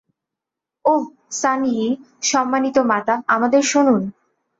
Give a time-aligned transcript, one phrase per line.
[0.85, 1.03] ওহ,
[1.31, 1.87] সান ইয়ি,
[2.23, 4.01] সম্মানিত মাতা, আমাদের শুনুন।